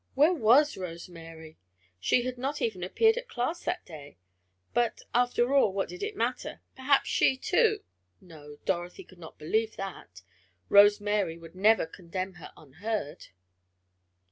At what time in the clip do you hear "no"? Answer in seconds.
8.19-8.57